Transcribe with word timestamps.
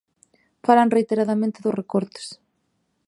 Falan 0.65 0.93
reiteradamente 0.95 1.63
dos 1.63 1.77
recortes. 1.81 2.27